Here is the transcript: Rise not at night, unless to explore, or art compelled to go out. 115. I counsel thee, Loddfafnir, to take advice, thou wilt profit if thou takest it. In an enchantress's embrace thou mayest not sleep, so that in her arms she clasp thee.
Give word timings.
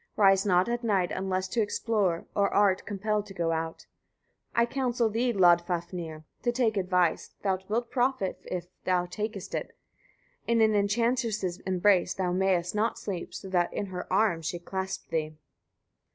Rise 0.17 0.47
not 0.47 0.67
at 0.67 0.83
night, 0.83 1.11
unless 1.11 1.47
to 1.49 1.61
explore, 1.61 2.25
or 2.35 2.51
art 2.51 2.87
compelled 2.87 3.27
to 3.27 3.35
go 3.35 3.51
out. 3.51 3.85
115. 4.55 4.55
I 4.55 4.65
counsel 4.65 5.09
thee, 5.11 5.31
Loddfafnir, 5.31 6.23
to 6.41 6.51
take 6.51 6.75
advice, 6.75 7.35
thou 7.43 7.59
wilt 7.69 7.91
profit 7.91 8.39
if 8.45 8.65
thou 8.83 9.05
takest 9.05 9.53
it. 9.53 9.77
In 10.47 10.59
an 10.59 10.73
enchantress's 10.73 11.59
embrace 11.67 12.15
thou 12.15 12.31
mayest 12.31 12.73
not 12.73 12.97
sleep, 12.97 13.31
so 13.35 13.47
that 13.49 13.71
in 13.71 13.85
her 13.93 14.11
arms 14.11 14.47
she 14.47 14.57
clasp 14.57 15.07
thee. 15.09 15.35